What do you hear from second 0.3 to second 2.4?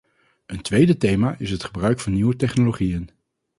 Een tweede thema is het gebruik van nieuwe